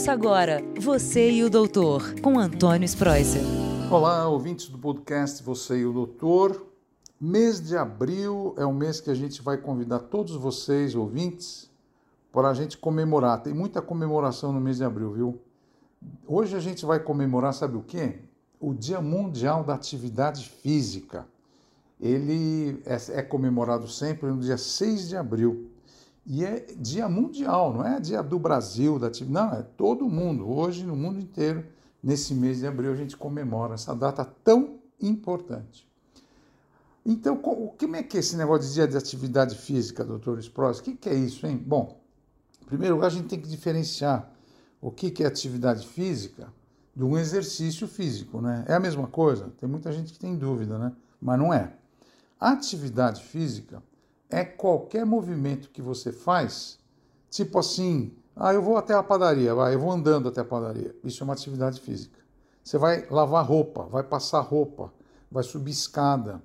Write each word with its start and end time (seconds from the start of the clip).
Ouça 0.00 0.12
agora 0.12 0.62
Você 0.80 1.30
e 1.30 1.44
o 1.44 1.50
Doutor, 1.50 2.18
com 2.22 2.38
Antônio 2.38 2.86
Spreuser. 2.86 3.42
Olá, 3.90 4.26
ouvintes 4.26 4.68
do 4.68 4.78
podcast 4.78 5.42
Você 5.42 5.80
e 5.80 5.84
o 5.84 5.92
Doutor. 5.92 6.66
Mês 7.20 7.60
de 7.60 7.76
abril 7.76 8.54
é 8.56 8.64
um 8.64 8.72
mês 8.72 8.98
que 8.98 9.10
a 9.10 9.14
gente 9.14 9.42
vai 9.42 9.58
convidar 9.58 9.98
todos 9.98 10.34
vocês, 10.36 10.94
ouvintes, 10.94 11.70
para 12.32 12.48
a 12.48 12.54
gente 12.54 12.78
comemorar. 12.78 13.42
Tem 13.42 13.52
muita 13.52 13.82
comemoração 13.82 14.54
no 14.54 14.58
mês 14.58 14.78
de 14.78 14.84
abril, 14.84 15.12
viu? 15.12 15.38
Hoje 16.26 16.56
a 16.56 16.60
gente 16.60 16.86
vai 16.86 16.98
comemorar, 16.98 17.52
sabe 17.52 17.76
o 17.76 17.82
quê? 17.82 18.20
O 18.58 18.72
Dia 18.72 19.02
Mundial 19.02 19.62
da 19.62 19.74
Atividade 19.74 20.48
Física. 20.48 21.28
Ele 22.00 22.82
é, 22.86 23.18
é 23.18 23.22
comemorado 23.22 23.86
sempre 23.86 24.30
no 24.30 24.38
dia 24.38 24.56
6 24.56 25.10
de 25.10 25.16
abril. 25.18 25.69
E 26.26 26.44
é 26.44 26.60
dia 26.76 27.08
mundial, 27.08 27.72
não 27.72 27.84
é 27.84 27.98
dia 27.98 28.22
do 28.22 28.38
Brasil, 28.38 28.98
da 28.98 29.10
não, 29.26 29.52
é 29.54 29.62
todo 29.62 30.08
mundo. 30.08 30.48
Hoje, 30.48 30.84
no 30.84 30.94
mundo 30.94 31.18
inteiro, 31.18 31.64
nesse 32.02 32.34
mês 32.34 32.58
de 32.58 32.66
abril, 32.66 32.92
a 32.92 32.96
gente 32.96 33.16
comemora 33.16 33.74
essa 33.74 33.94
data 33.94 34.24
tão 34.44 34.78
importante. 35.00 35.88
Então, 37.04 37.36
como 37.36 37.96
é 37.96 38.02
que 38.02 38.16
é 38.16 38.20
esse 38.20 38.36
negócio 38.36 38.68
de 38.68 38.74
dia 38.74 38.86
de 38.86 38.96
atividade 38.96 39.56
física, 39.56 40.04
doutor 40.04 40.38
Spross? 40.38 40.78
O 40.78 40.82
que, 40.82 41.08
é 41.08 41.14
isso, 41.14 41.46
hein? 41.46 41.56
Bom, 41.56 42.00
em 42.62 42.66
primeiro 42.66 42.96
lugar, 42.96 43.06
a 43.06 43.10
gente 43.10 43.26
tem 43.26 43.40
que 43.40 43.48
diferenciar 43.48 44.30
o 44.80 44.90
que, 44.90 45.10
que 45.10 45.24
é 45.24 45.26
atividade 45.26 45.86
física 45.86 46.52
de 46.94 47.02
um 47.02 47.16
exercício 47.16 47.88
físico, 47.88 48.40
né? 48.40 48.64
É 48.68 48.74
a 48.74 48.80
mesma 48.80 49.06
coisa? 49.06 49.50
Tem 49.58 49.68
muita 49.68 49.90
gente 49.90 50.12
que 50.12 50.18
tem 50.18 50.36
dúvida, 50.36 50.78
né? 50.78 50.92
Mas 51.20 51.38
não 51.38 51.52
é. 51.52 51.72
A 52.38 52.50
atividade 52.50 53.22
física 53.22 53.82
é 54.30 54.44
qualquer 54.44 55.04
movimento 55.04 55.70
que 55.70 55.82
você 55.82 56.12
faz, 56.12 56.78
tipo 57.28 57.58
assim, 57.58 58.12
ah, 58.34 58.54
eu 58.54 58.62
vou 58.62 58.76
até 58.76 58.94
a 58.94 59.02
padaria, 59.02 59.54
vai, 59.54 59.74
eu 59.74 59.80
vou 59.80 59.90
andando 59.90 60.28
até 60.28 60.40
a 60.40 60.44
padaria. 60.44 60.94
Isso 61.04 61.22
é 61.22 61.24
uma 61.24 61.34
atividade 61.34 61.80
física. 61.80 62.18
Você 62.62 62.78
vai 62.78 63.06
lavar 63.10 63.44
roupa, 63.44 63.84
vai 63.84 64.02
passar 64.02 64.40
roupa, 64.40 64.92
vai 65.30 65.42
subir 65.42 65.72
escada, 65.72 66.42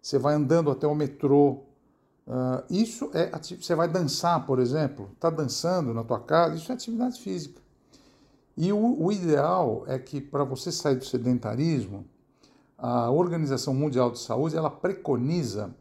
você 0.00 0.18
vai 0.18 0.34
andando 0.34 0.70
até 0.70 0.86
o 0.86 0.94
metrô. 0.94 1.64
Uh, 2.26 2.62
isso 2.68 3.10
é 3.14 3.30
você 3.30 3.74
vai 3.74 3.88
dançar, 3.88 4.44
por 4.44 4.58
exemplo, 4.58 5.10
está 5.14 5.30
dançando 5.30 5.94
na 5.94 6.04
tua 6.04 6.20
casa, 6.20 6.56
isso 6.56 6.70
é 6.70 6.74
atividade 6.74 7.20
física. 7.20 7.60
E 8.56 8.72
o, 8.72 9.02
o 9.02 9.12
ideal 9.12 9.84
é 9.86 9.98
que 9.98 10.20
para 10.20 10.44
você 10.44 10.72
sair 10.72 10.96
do 10.96 11.04
sedentarismo, 11.04 12.04
a 12.76 13.10
Organização 13.10 13.72
Mundial 13.72 14.10
de 14.10 14.18
Saúde 14.18 14.56
ela 14.56 14.70
preconiza 14.70 15.74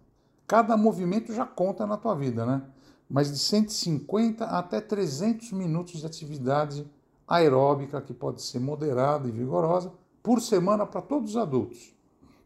Cada 0.47 0.77
movimento 0.77 1.33
já 1.33 1.45
conta 1.45 1.85
na 1.85 1.97
tua 1.97 2.15
vida, 2.15 2.45
né? 2.45 2.63
Mas 3.09 3.29
de 3.29 3.37
150 3.37 4.45
até 4.45 4.79
300 4.79 5.51
minutos 5.51 5.99
de 5.99 6.05
atividade 6.05 6.89
aeróbica, 7.27 8.01
que 8.01 8.13
pode 8.13 8.41
ser 8.41 8.59
moderada 8.59 9.27
e 9.27 9.31
vigorosa, 9.31 9.91
por 10.23 10.41
semana 10.41 10.85
para 10.85 11.01
todos 11.01 11.31
os 11.31 11.37
adultos. 11.37 11.93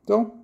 Então, 0.04 0.42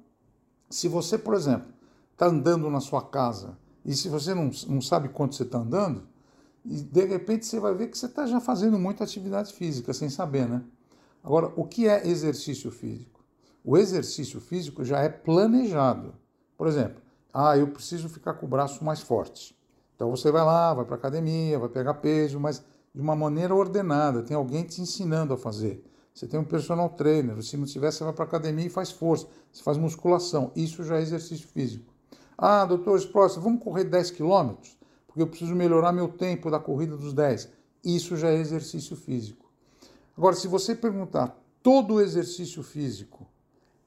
se 0.70 0.88
você, 0.88 1.18
por 1.18 1.34
exemplo, 1.34 1.68
está 2.14 2.28
andando 2.28 2.70
na 2.70 2.80
sua 2.80 3.02
casa 3.02 3.58
e 3.84 3.96
se 3.96 4.10
você 4.10 4.34
não, 4.34 4.52
não 4.68 4.82
sabe 4.82 5.10
quanto 5.10 5.36
você 5.36 5.44
está 5.44 5.60
andando, 5.60 6.08
e 6.66 6.82
de 6.82 7.06
repente 7.06 7.46
você 7.46 7.60
vai 7.60 7.74
ver 7.74 7.88
que 7.88 7.98
você 7.98 8.06
está 8.06 8.28
já 8.28 8.40
fazendo 8.40 8.78
muita 8.78 9.04
atividade 9.04 9.54
física 9.54 9.94
sem 9.94 10.10
saber, 10.10 10.48
né? 10.48 10.62
Agora, 11.24 11.52
o 11.56 11.64
que 11.66 11.88
é 11.88 12.08
exercício 12.08 12.70
físico? 12.70 13.24
O 13.64 13.78
exercício 13.78 14.40
físico 14.40 14.84
já 14.84 15.00
é 15.00 15.10
planejado. 15.10 16.14
Por 16.58 16.68
exemplo, 16.68 17.02
ah, 17.34 17.58
eu 17.58 17.68
preciso 17.68 18.10
ficar 18.10 18.34
com 18.34 18.46
o 18.46 18.50
braço 18.50 18.84
mais 18.84 19.02
forte. 19.02 19.56
Então 19.96 20.10
você 20.12 20.32
vai 20.32 20.44
lá, 20.44 20.74
vai 20.74 20.86
para 20.86 20.96
academia, 20.96 21.58
vai 21.60 21.70
pegar 21.70 21.96
peso, 21.96 22.40
mas 22.40 22.64
de 22.94 23.02
uma 23.02 23.16
maneira 23.16 23.54
ordenada. 23.54 24.24
Tem 24.24 24.38
alguém 24.38 24.64
te 24.64 24.82
ensinando 24.82 25.34
a 25.34 25.38
fazer. 25.38 25.84
Você 26.14 26.28
tem 26.28 26.40
um 26.40 26.44
personal 26.44 26.90
trainer. 26.90 27.42
Se 27.44 27.58
não 27.58 27.66
tiver, 27.66 27.92
você 27.92 28.04
vai 28.04 28.14
para 28.14 28.26
academia 28.26 28.66
e 28.66 28.70
faz 28.70 28.92
força. 28.92 29.28
Você 29.52 29.64
faz 29.64 29.78
musculação. 29.78 30.52
Isso 30.56 30.84
já 30.84 30.98
é 30.98 31.02
exercício 31.02 31.48
físico. 31.48 31.94
Ah, 32.38 32.66
doutor 32.66 32.98
Spross, 33.00 33.38
vamos 33.38 33.64
correr 33.64 33.84
10 33.86 34.12
quilômetros? 34.12 34.78
Porque 35.08 35.22
eu 35.22 35.28
preciso 35.28 35.56
melhorar 35.56 35.92
meu 35.92 36.08
tempo 36.08 36.52
da 36.52 36.60
corrida 36.60 36.96
dos 36.96 37.14
10. 37.14 37.50
Isso 37.84 38.16
já 38.18 38.30
é 38.30 38.36
exercício 38.36 38.96
físico. 38.96 39.52
Agora, 40.16 40.36
se 40.36 40.48
você 40.48 40.76
perguntar, 40.76 41.40
todo 41.62 42.02
exercício 42.02 42.62
físico 42.62 43.28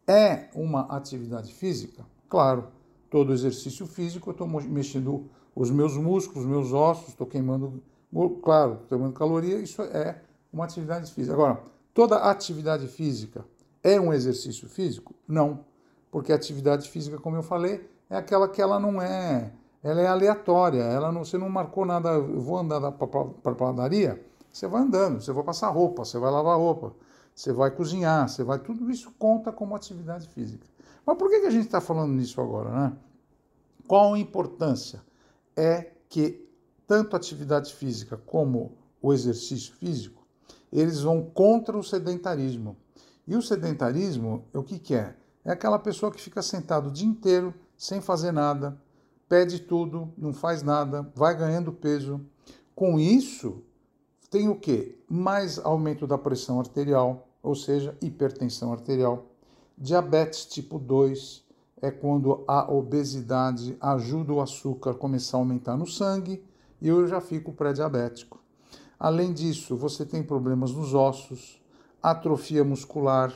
é 0.07 0.49
uma 0.55 0.83
atividade 0.97 1.53
física? 1.53 2.05
Claro 2.29 2.80
todo 3.11 3.33
exercício 3.33 3.87
físico, 3.87 4.31
eu 4.31 4.33
estou 4.33 4.47
mexendo 4.47 5.29
os 5.55 5.71
meus 5.71 5.97
músculos, 5.97 6.45
os 6.45 6.51
meus 6.51 6.73
ossos, 6.73 7.09
estou 7.09 7.27
queimando, 7.27 7.83
claro, 8.43 8.81
queimando 8.89 9.13
caloria, 9.13 9.59
isso 9.59 9.83
é 9.83 10.23
uma 10.53 10.65
atividade 10.65 11.13
física. 11.13 11.35
Agora, 11.35 11.61
toda 11.93 12.17
atividade 12.17 12.87
física 12.87 13.45
é 13.83 14.01
um 14.01 14.13
exercício 14.13 14.69
físico? 14.69 15.15
Não, 15.27 15.65
porque 16.11 16.33
a 16.33 16.37
atividade 16.37 16.89
física, 16.89 17.19
como 17.19 17.37
eu 17.37 17.43
falei, 17.43 17.89
é 18.09 18.17
aquela 18.17 18.49
que 18.49 18.63
ela 18.63 18.79
não 18.79 19.03
é, 19.03 19.53
ela 19.83 20.01
é 20.01 20.07
aleatória, 20.07 20.83
ela 20.83 21.11
não, 21.11 21.25
você 21.25 21.37
não 21.37 21.49
marcou 21.49 21.85
nada, 21.85 22.11
eu 22.11 22.41
vou 22.41 22.59
andar 22.59 22.93
para 22.93 23.53
a 23.53 23.55
padaria, 23.55 24.25
você 24.53 24.67
vai 24.67 24.83
andando, 24.83 25.21
você 25.21 25.33
vai 25.33 25.45
passar 25.45 25.69
roupa, 25.69 26.05
você 26.05 26.19
vai 26.19 26.31
lavar 26.31 26.57
roupa, 26.57 26.93
você 27.35 27.53
vai 27.53 27.71
cozinhar, 27.71 28.29
você 28.29 28.45
vai, 28.45 28.59
tudo 28.59 28.91
isso 28.91 29.13
conta 29.19 29.53
como 29.53 29.75
atividade 29.75 30.29
física. 30.29 30.67
Mas 31.11 31.19
por 31.19 31.29
que, 31.29 31.45
a 31.45 31.51
gente 31.51 31.67
está 31.67 31.81
falando 31.81 32.13
nisso 32.13 32.41
agora, 32.41 32.71
né? 32.71 32.97
Qual 33.89 34.15
a 34.15 34.19
importância? 34.21 35.03
É 35.57 35.91
que 36.09 36.49
tanto 36.87 37.15
a 37.15 37.17
atividade 37.17 37.75
física 37.75 38.17
como 38.17 38.79
o 39.03 39.13
exercício 39.13 39.75
físico, 39.75 40.25
eles 40.73 41.01
vão 41.01 41.21
contra 41.21 41.77
o 41.77 41.83
sedentarismo. 41.83 42.77
E 43.27 43.35
o 43.35 43.43
sedentarismo, 43.43 44.45
o 44.55 44.63
que, 44.63 44.79
que 44.79 44.95
é? 44.95 45.17
É 45.45 45.51
aquela 45.51 45.81
pessoa 45.81 46.13
que 46.13 46.23
fica 46.23 46.43
sentado 46.43 46.91
o 46.91 46.93
dia 46.93 47.09
inteiro 47.09 47.53
sem 47.77 48.01
fazer 48.01 48.31
nada, 48.31 48.81
pede 49.29 49.59
tudo, 49.59 50.15
não 50.17 50.33
faz 50.33 50.63
nada, 50.63 51.11
vai 51.17 51.37
ganhando 51.37 51.73
peso. 51.73 52.21
Com 52.73 53.01
isso, 53.01 53.65
tem 54.31 54.49
o 54.49 54.55
quê? 54.55 54.97
Mais 55.09 55.59
aumento 55.59 56.07
da 56.07 56.17
pressão 56.17 56.61
arterial, 56.61 57.27
ou 57.43 57.57
seja, 57.57 57.99
hipertensão 58.01 58.73
arterial 58.73 59.30
Diabetes 59.83 60.45
tipo 60.45 60.79
2 60.79 61.43
é 61.81 61.91
quando 61.91 62.45
a 62.47 62.71
obesidade 62.71 63.75
ajuda 63.81 64.35
o 64.35 64.43
açúcar 64.43 64.91
a 64.91 64.95
começar 64.95 65.39
a 65.39 65.41
aumentar 65.41 65.75
no 65.75 65.87
sangue 65.87 66.45
e 66.83 66.89
eu 66.89 67.09
já 67.09 67.19
fico 67.19 67.51
pré-diabético. 67.51 68.43
Além 68.99 69.33
disso, 69.33 69.75
você 69.79 70.05
tem 70.05 70.23
problemas 70.23 70.73
nos 70.73 70.93
ossos, 70.93 71.63
atrofia 72.03 72.63
muscular, 72.63 73.33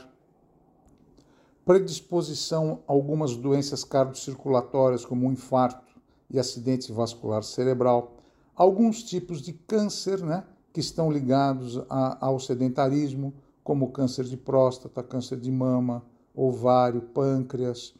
predisposição 1.65 2.83
a 2.87 2.93
algumas 2.93 3.35
doenças 3.35 3.83
cardiocirculatórias, 3.83 5.03
como 5.03 5.31
infarto 5.31 5.99
e 6.29 6.37
acidente 6.37 6.91
vascular 6.91 7.41
cerebral, 7.41 8.17
alguns 8.55 9.01
tipos 9.01 9.41
de 9.41 9.51
câncer, 9.51 10.21
né, 10.21 10.43
que 10.71 10.79
estão 10.79 11.11
ligados 11.11 11.81
a, 11.89 12.23
ao 12.23 12.39
sedentarismo, 12.39 13.33
como 13.63 13.91
câncer 13.91 14.25
de 14.25 14.37
próstata, 14.37 15.01
câncer 15.01 15.39
de 15.39 15.51
mama, 15.51 16.05
ovário, 16.35 17.01
pâncreas. 17.01 17.93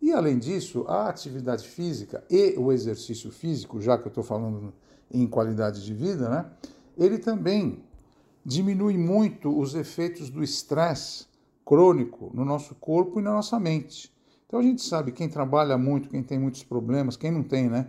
E 0.00 0.12
além 0.12 0.38
disso, 0.38 0.84
a 0.88 1.08
atividade 1.08 1.68
física 1.68 2.24
e 2.28 2.54
o 2.58 2.72
exercício 2.72 3.30
físico, 3.30 3.80
já 3.80 3.96
que 3.96 4.06
eu 4.06 4.08
estou 4.08 4.24
falando 4.24 4.72
em 5.10 5.26
qualidade 5.26 5.84
de 5.84 5.94
vida, 5.94 6.28
né, 6.28 6.46
ele 6.96 7.18
também 7.18 7.84
diminui 8.44 8.98
muito 8.98 9.56
os 9.56 9.74
efeitos 9.74 10.28
do 10.28 10.42
estresse 10.42 11.26
crônico 11.64 12.30
no 12.34 12.44
nosso 12.44 12.74
corpo 12.74 13.20
e 13.20 13.22
na 13.22 13.32
nossa 13.32 13.60
mente. 13.60 14.12
Então 14.46 14.60
a 14.60 14.62
gente 14.62 14.82
sabe, 14.82 15.12
quem 15.12 15.28
trabalha 15.28 15.78
muito, 15.78 16.08
quem 16.08 16.22
tem 16.22 16.38
muitos 16.38 16.62
problemas, 16.62 17.16
quem 17.16 17.30
não 17.30 17.42
tem, 17.42 17.70
né? 17.70 17.86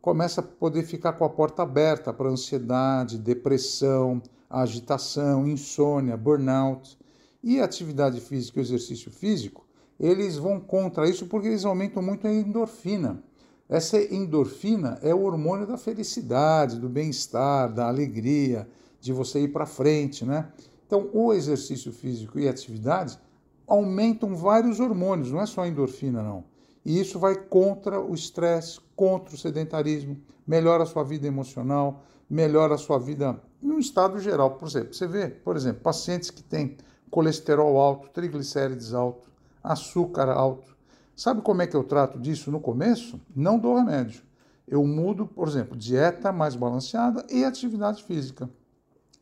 Começa 0.00 0.40
a 0.40 0.44
poder 0.44 0.84
ficar 0.84 1.14
com 1.14 1.24
a 1.24 1.28
porta 1.28 1.62
aberta 1.62 2.12
para 2.12 2.30
ansiedade, 2.30 3.18
depressão, 3.18 4.22
agitação, 4.48 5.46
insônia, 5.46 6.16
burnout. 6.16 6.96
E 7.42 7.60
atividade 7.60 8.20
física 8.20 8.58
e 8.58 8.62
exercício 8.62 9.10
físico, 9.10 9.66
eles 9.98 10.36
vão 10.36 10.60
contra 10.60 11.08
isso 11.08 11.26
porque 11.26 11.48
eles 11.48 11.64
aumentam 11.64 12.02
muito 12.02 12.26
a 12.26 12.32
endorfina. 12.32 13.22
Essa 13.68 13.98
endorfina 13.98 14.98
é 15.02 15.14
o 15.14 15.22
hormônio 15.22 15.66
da 15.66 15.76
felicidade, 15.76 16.78
do 16.78 16.88
bem-estar, 16.88 17.72
da 17.72 17.88
alegria, 17.88 18.68
de 19.00 19.12
você 19.12 19.40
ir 19.40 19.48
para 19.48 19.66
frente, 19.66 20.24
né? 20.24 20.48
Então, 20.86 21.10
o 21.12 21.32
exercício 21.32 21.92
físico 21.92 22.38
e 22.38 22.46
a 22.46 22.50
atividade 22.50 23.18
aumentam 23.66 24.36
vários 24.36 24.78
hormônios, 24.78 25.32
não 25.32 25.40
é 25.40 25.46
só 25.46 25.62
a 25.62 25.68
endorfina, 25.68 26.22
não. 26.22 26.44
E 26.84 27.00
isso 27.00 27.18
vai 27.18 27.34
contra 27.34 28.00
o 28.00 28.14
estresse, 28.14 28.78
contra 28.94 29.34
o 29.34 29.38
sedentarismo, 29.38 30.16
melhora 30.46 30.84
a 30.84 30.86
sua 30.86 31.02
vida 31.02 31.26
emocional, 31.26 32.04
melhora 32.30 32.76
a 32.76 32.78
sua 32.78 32.98
vida 32.98 33.40
no 33.60 33.80
estado 33.80 34.20
geral. 34.20 34.52
Por 34.52 34.68
exemplo, 34.68 34.94
você 34.94 35.08
vê, 35.08 35.28
por 35.28 35.56
exemplo, 35.56 35.82
pacientes 35.82 36.30
que 36.30 36.44
têm 36.44 36.76
colesterol 37.10 37.78
alto, 37.78 38.08
triglicérides 38.10 38.94
alto, 38.94 39.28
açúcar 39.62 40.28
alto. 40.28 40.76
Sabe 41.14 41.40
como 41.40 41.62
é 41.62 41.66
que 41.66 41.76
eu 41.76 41.84
trato 41.84 42.18
disso 42.18 42.50
no 42.50 42.60
começo? 42.60 43.20
Não 43.34 43.58
dou 43.58 43.76
remédio. 43.76 44.22
Eu 44.68 44.84
mudo, 44.84 45.26
por 45.26 45.48
exemplo, 45.48 45.76
dieta 45.76 46.32
mais 46.32 46.56
balanceada 46.56 47.24
e 47.30 47.44
atividade 47.44 48.02
física. 48.02 48.50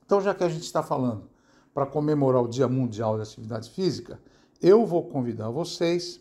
Então, 0.05 0.21
já 0.21 0.35
que 0.35 0.45
a 0.45 0.49
gente 0.49 0.65
está 0.65 0.83
falando 0.83 1.31
para 1.73 1.87
comemorar 1.87 2.43
o 2.43 2.49
Dia 2.49 2.69
Mundial 2.69 3.17
da 3.17 3.23
Atividade 3.23 3.71
Física, 3.71 4.21
eu 4.61 4.85
vou 4.87 5.09
convidar 5.09 5.49
vocês 5.51 6.21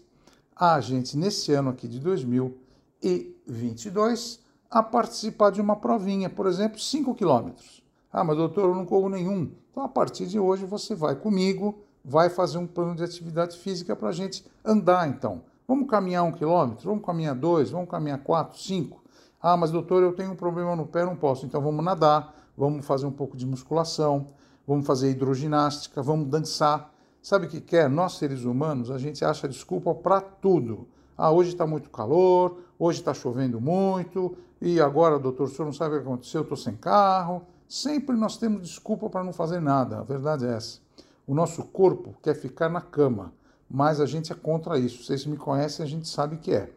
a 0.55 0.79
gente, 0.79 1.17
nesse 1.17 1.51
ano 1.53 1.69
aqui 1.69 1.87
de 1.87 1.99
2022, 1.99 4.39
a 4.69 4.81
participar 4.81 5.51
de 5.51 5.61
uma 5.61 5.75
provinha, 5.75 6.29
por 6.29 6.47
exemplo, 6.47 6.79
5 6.79 7.13
quilômetros. 7.15 7.82
Ah, 8.13 8.23
mas 8.23 8.37
doutor, 8.37 8.69
eu 8.69 8.75
não 8.75 8.85
corro 8.85 9.09
nenhum. 9.09 9.51
Então, 9.71 9.81
a 9.81 9.89
partir 9.89 10.27
de 10.27 10.39
hoje, 10.39 10.65
você 10.65 10.93
vai 10.93 11.15
comigo, 11.15 11.79
vai 12.05 12.29
fazer 12.29 12.59
um 12.59 12.67
plano 12.67 12.95
de 12.95 13.03
atividade 13.03 13.57
física 13.57 13.95
para 13.95 14.09
a 14.09 14.11
gente 14.11 14.45
andar, 14.63 15.09
então. 15.09 15.41
Vamos 15.67 15.89
caminhar 15.89 16.23
um 16.23 16.31
quilômetro? 16.31 16.87
Vamos 16.87 17.03
caminhar 17.03 17.33
dois? 17.33 17.71
Vamos 17.71 17.89
caminhar 17.89 18.19
quatro, 18.19 18.59
cinco? 18.59 19.01
Ah, 19.41 19.57
mas 19.57 19.71
doutor, 19.71 20.03
eu 20.03 20.13
tenho 20.13 20.31
um 20.31 20.35
problema 20.35 20.75
no 20.75 20.85
pé, 20.85 21.03
não 21.03 21.15
posso. 21.15 21.47
Então, 21.47 21.59
vamos 21.59 21.83
nadar, 21.83 22.35
vamos 22.55 22.85
fazer 22.85 23.07
um 23.07 23.11
pouco 23.11 23.35
de 23.35 23.47
musculação, 23.47 24.27
vamos 24.67 24.85
fazer 24.85 25.09
hidroginástica, 25.09 26.03
vamos 26.03 26.27
dançar. 26.27 26.93
Sabe 27.19 27.47
o 27.47 27.49
que 27.49 27.59
quer? 27.59 27.89
Nós, 27.89 28.13
seres 28.19 28.43
humanos, 28.43 28.91
a 28.91 28.99
gente 28.99 29.25
acha 29.25 29.47
desculpa 29.47 29.95
para 29.95 30.21
tudo. 30.21 30.87
Ah, 31.17 31.31
hoje 31.31 31.49
está 31.49 31.65
muito 31.65 31.89
calor, 31.89 32.59
hoje 32.77 32.99
está 32.99 33.11
chovendo 33.11 33.59
muito, 33.59 34.37
e 34.61 34.79
agora, 34.79 35.17
doutor, 35.17 35.45
o 35.45 35.47
senhor 35.47 35.65
não 35.65 35.73
sabe 35.73 35.95
o 35.95 35.97
que 35.99 36.05
aconteceu, 36.05 36.41
eu 36.41 36.43
estou 36.43 36.57
sem 36.57 36.75
carro. 36.75 37.41
Sempre 37.67 38.15
nós 38.15 38.37
temos 38.37 38.61
desculpa 38.61 39.09
para 39.09 39.23
não 39.23 39.33
fazer 39.33 39.59
nada, 39.59 39.99
a 39.99 40.03
verdade 40.03 40.45
é 40.45 40.53
essa. 40.53 40.79
O 41.25 41.33
nosso 41.33 41.63
corpo 41.63 42.15
quer 42.21 42.35
ficar 42.35 42.69
na 42.69 42.81
cama, 42.81 43.33
mas 43.69 43.99
a 43.99 44.05
gente 44.05 44.31
é 44.31 44.35
contra 44.35 44.77
isso. 44.77 45.03
Vocês 45.03 45.25
me 45.25 45.37
conhecem, 45.37 45.85
a 45.85 45.87
gente 45.87 46.07
sabe 46.07 46.37
que 46.37 46.53
é. 46.53 46.69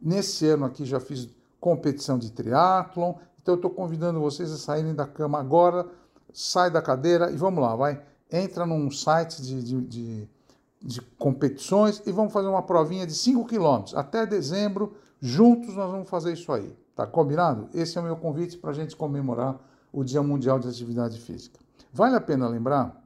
Nesse 0.00 0.46
ano 0.46 0.66
aqui 0.66 0.84
já 0.84 1.00
fiz 1.00 1.28
competição 1.58 2.18
de 2.18 2.30
triatlon, 2.30 3.14
então 3.40 3.54
eu 3.54 3.56
estou 3.56 3.70
convidando 3.70 4.20
vocês 4.20 4.52
a 4.52 4.56
saírem 4.56 4.94
da 4.94 5.06
cama 5.06 5.38
agora, 5.40 5.86
sai 6.32 6.70
da 6.70 6.82
cadeira 6.82 7.30
e 7.30 7.36
vamos 7.36 7.62
lá, 7.62 7.74
vai. 7.74 8.02
Entra 8.30 8.66
num 8.66 8.90
site 8.90 9.40
de, 9.40 9.62
de, 9.62 9.80
de, 9.80 10.28
de 10.82 11.00
competições 11.18 12.02
e 12.06 12.12
vamos 12.12 12.32
fazer 12.32 12.48
uma 12.48 12.62
provinha 12.62 13.06
de 13.06 13.14
5 13.14 13.46
quilômetros. 13.46 13.94
Até 13.94 14.26
dezembro, 14.26 14.94
juntos 15.20 15.74
nós 15.74 15.90
vamos 15.90 16.08
fazer 16.10 16.32
isso 16.32 16.52
aí. 16.52 16.76
Tá 16.94 17.06
combinado? 17.06 17.68
Esse 17.72 17.98
é 17.98 18.00
o 18.00 18.04
meu 18.04 18.16
convite 18.16 18.58
para 18.58 18.70
a 18.70 18.74
gente 18.74 18.94
comemorar 18.94 19.58
o 19.92 20.04
Dia 20.04 20.22
Mundial 20.22 20.58
de 20.58 20.68
Atividade 20.68 21.18
Física. 21.20 21.58
Vale 21.92 22.16
a 22.16 22.20
pena 22.20 22.48
lembrar 22.48 23.02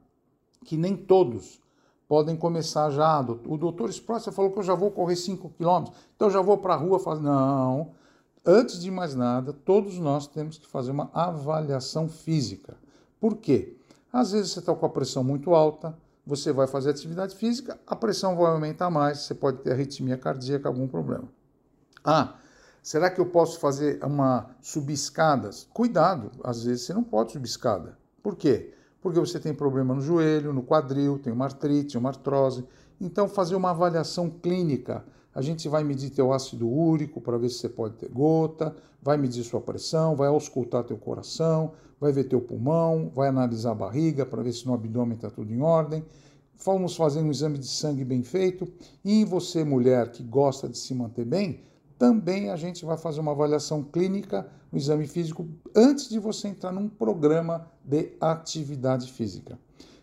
que 0.65 0.77
nem 0.77 0.95
todos 0.95 1.61
podem 2.07 2.35
começar 2.35 2.89
já. 2.89 3.21
O 3.21 3.57
doutor 3.57 3.89
Sprosser 3.89 4.33
falou 4.33 4.51
que 4.51 4.59
eu 4.59 4.63
já 4.63 4.75
vou 4.75 4.91
correr 4.91 5.15
5 5.15 5.49
quilômetros, 5.51 5.95
então 6.15 6.27
eu 6.27 6.33
já 6.33 6.41
vou 6.41 6.57
para 6.57 6.73
a 6.73 6.77
rua 6.77 6.99
fazer. 6.99 7.21
Não. 7.21 7.91
Antes 8.45 8.79
de 8.79 8.89
mais 8.89 9.15
nada, 9.15 9.53
todos 9.53 9.97
nós 9.99 10.27
temos 10.27 10.57
que 10.57 10.67
fazer 10.67 10.91
uma 10.91 11.09
avaliação 11.13 12.09
física. 12.09 12.75
Por 13.19 13.37
quê? 13.37 13.77
Às 14.11 14.31
vezes 14.31 14.51
você 14.51 14.59
está 14.59 14.75
com 14.75 14.85
a 14.85 14.89
pressão 14.89 15.23
muito 15.23 15.53
alta, 15.53 15.95
você 16.25 16.51
vai 16.51 16.67
fazer 16.67 16.89
atividade 16.89 17.35
física, 17.35 17.79
a 17.87 17.95
pressão 17.95 18.35
vai 18.35 18.51
aumentar 18.51 18.89
mais, 18.89 19.19
você 19.19 19.33
pode 19.33 19.59
ter 19.59 19.71
arritmia 19.71 20.17
cardíaca, 20.17 20.67
algum 20.67 20.87
problema. 20.87 21.29
Ah, 22.03 22.35
será 22.81 23.09
que 23.09 23.19
eu 23.21 23.25
posso 23.25 23.59
fazer 23.59 24.03
uma 24.03 24.49
subir 24.61 24.93
escadas? 24.93 25.67
Cuidado, 25.73 26.31
às 26.43 26.63
vezes 26.63 26.85
você 26.85 26.93
não 26.93 27.03
pode 27.03 27.31
subir 27.31 27.47
escada. 27.47 27.97
Por 28.21 28.35
quê? 28.35 28.73
Porque 29.01 29.19
você 29.19 29.39
tem 29.39 29.53
problema 29.53 29.95
no 29.95 30.01
joelho, 30.01 30.53
no 30.53 30.63
quadril, 30.63 31.19
tem 31.19 31.33
uma 31.33 31.45
artrite, 31.45 31.97
uma 31.97 32.09
artrose. 32.09 32.65
Então, 32.99 33.27
fazer 33.27 33.55
uma 33.55 33.71
avaliação 33.71 34.29
clínica 34.29 35.03
a 35.33 35.41
gente 35.41 35.67
vai 35.69 35.83
medir 35.83 36.09
teu 36.09 36.33
ácido 36.33 36.67
úrico 36.69 37.21
para 37.21 37.37
ver 37.37 37.49
se 37.49 37.59
você 37.59 37.69
pode 37.69 37.95
ter 37.95 38.09
gota, 38.09 38.75
vai 39.01 39.17
medir 39.17 39.43
sua 39.43 39.61
pressão, 39.61 40.15
vai 40.15 40.27
auscultar 40.27 40.83
teu 40.83 40.97
coração, 40.97 41.71
vai 41.99 42.11
ver 42.11 42.25
teu 42.25 42.41
pulmão, 42.41 43.09
vai 43.13 43.29
analisar 43.29 43.71
a 43.71 43.75
barriga 43.75 44.25
para 44.25 44.43
ver 44.43 44.51
se 44.51 44.65
no 44.65 44.73
abdômen 44.73 45.15
está 45.15 45.29
tudo 45.29 45.53
em 45.53 45.61
ordem. 45.61 46.03
Vamos 46.63 46.95
fazer 46.95 47.21
um 47.21 47.31
exame 47.31 47.57
de 47.57 47.67
sangue 47.67 48.03
bem 48.03 48.23
feito. 48.23 48.67
E 49.03 49.23
você, 49.23 49.63
mulher 49.63 50.11
que 50.11 50.21
gosta 50.21 50.67
de 50.67 50.77
se 50.77 50.93
manter 50.93 51.25
bem, 51.25 51.61
também 52.01 52.49
a 52.49 52.55
gente 52.55 52.83
vai 52.83 52.97
fazer 52.97 53.19
uma 53.19 53.31
avaliação 53.31 53.83
clínica, 53.83 54.47
um 54.73 54.77
exame 54.77 55.05
físico, 55.05 55.47
antes 55.75 56.09
de 56.09 56.17
você 56.17 56.47
entrar 56.47 56.71
num 56.71 56.89
programa 56.89 57.67
de 57.85 58.13
atividade 58.19 59.11
física. 59.11 59.59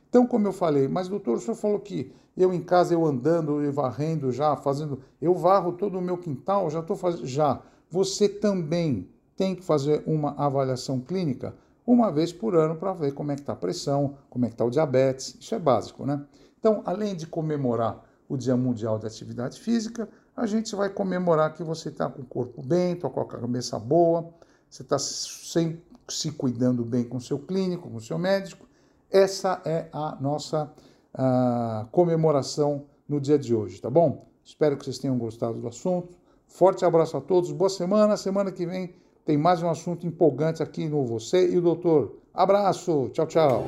Então, 0.09 0.25
como 0.25 0.47
eu 0.47 0.53
falei, 0.53 0.87
mas 0.87 1.09
doutor, 1.09 1.39
o 1.39 1.41
senhor 1.41 1.57
falou 1.57 1.81
que 1.81 2.13
eu 2.37 2.55
em 2.55 2.61
casa, 2.61 2.95
eu 2.95 3.05
andando, 3.05 3.61
eu 3.61 3.73
varrendo 3.73 4.31
já, 4.31 4.55
fazendo, 4.55 5.01
eu 5.21 5.35
varro 5.35 5.73
todo 5.73 5.99
o 5.99 6.01
meu 6.01 6.17
quintal, 6.17 6.71
já 6.71 6.79
estou 6.79 6.95
fazendo, 6.95 7.27
já. 7.27 7.61
Você 7.91 8.29
também 8.29 9.09
tem 9.37 9.57
que 9.57 9.65
fazer 9.65 10.05
uma 10.07 10.37
avaliação 10.39 11.01
clínica 11.01 11.53
uma 11.85 12.13
vez 12.13 12.33
por 12.33 12.55
ano 12.55 12.77
para 12.77 12.93
ver 12.93 13.13
como 13.13 13.33
é 13.33 13.35
que 13.35 13.41
está 13.41 13.55
a 13.55 13.57
pressão, 13.57 14.15
como 14.31 14.45
é 14.45 14.49
que 14.49 14.55
está 14.55 14.65
o 14.65 14.71
diabetes, 14.71 15.37
isso 15.41 15.53
é 15.53 15.59
básico, 15.59 16.07
né? 16.07 16.25
Então, 16.61 16.81
além 16.87 17.17
de 17.17 17.27
comemorar 17.27 18.05
o 18.29 18.37
Dia 18.37 18.57
Mundial 18.57 19.01
da 19.01 19.09
Atividade 19.09 19.59
Física, 19.59 20.09
a 20.39 20.47
gente 20.47 20.75
vai 20.77 20.89
comemorar 20.89 21.53
que 21.53 21.65
você 21.65 21.89
está 21.89 22.09
com 22.09 22.23
o 22.23 22.25
corpo 22.25 22.63
bem, 22.63 22.93
está 22.93 23.11
com 23.11 23.21
a 23.21 23.27
cabeça 23.27 23.77
boa, 23.79 24.31
você 24.71 24.83
está 24.83 24.97
se 24.99 26.33
cuidando 26.37 26.85
bem 26.85 27.03
com 27.05 27.17
o 27.17 27.21
seu 27.21 27.41
clínico, 27.41 27.91
com 27.91 27.97
o 27.97 28.01
seu 28.01 28.19
médico, 28.19 28.67
essa 29.11 29.61
é 29.65 29.89
a 29.93 30.17
nossa 30.21 30.73
uh, 31.15 31.87
comemoração 31.91 32.85
no 33.09 33.21
dia 33.21 33.39
de 33.39 33.53
hoje, 33.53 33.81
tá 33.81 33.91
bom? 33.91 34.29
Espero 34.45 34.77
que 34.77 34.85
vocês 34.85 34.99
tenham 34.99 35.19
gostado 35.19 35.61
do 35.61 35.67
assunto. 35.67 36.17
Forte 36.47 36.85
abraço 36.85 37.17
a 37.17 37.21
todos, 37.21 37.51
boa 37.51 37.69
semana. 37.69 38.17
Semana 38.17 38.53
que 38.53 38.65
vem 38.65 38.95
tem 39.25 39.37
mais 39.37 39.63
um 39.63 39.69
assunto 39.69 40.07
empolgante 40.07 40.63
aqui 40.63 40.89
no 40.89 41.05
Você 41.05 41.51
e 41.51 41.59
o 41.59 41.61
Doutor. 41.61 42.17
Abraço, 42.33 43.11
tchau, 43.13 43.27
tchau. 43.27 43.65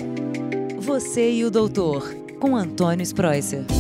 Você 0.78 1.32
e 1.32 1.44
o 1.44 1.50
Doutor, 1.50 2.04
com 2.38 2.56
Antônio 2.56 3.02
Spreuser. 3.02 3.79